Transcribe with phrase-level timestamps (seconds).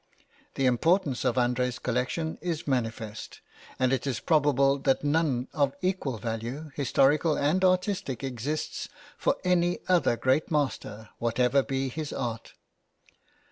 [0.55, 3.39] The importance of André's collection is manifest,
[3.77, 9.77] and it is probable that none of equal value, historical and artistic, exists for any
[9.87, 12.53] other great master, whatever be his art.